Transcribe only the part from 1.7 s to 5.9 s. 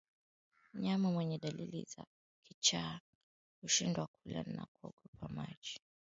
za kichaaa hushindwa kula na huogopa maji